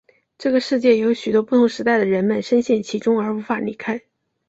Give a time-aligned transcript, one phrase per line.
[0.39, 4.01] 这个世界也有许多不同时代的人们身陷其中而无法离开。